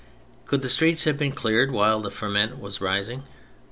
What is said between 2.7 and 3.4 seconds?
rising